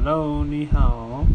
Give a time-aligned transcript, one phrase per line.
[0.00, 1.26] Hello，你好。